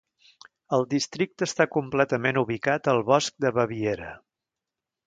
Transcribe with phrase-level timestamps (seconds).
[0.77, 4.15] El districte està completament ubicat al Bosc de Baviera.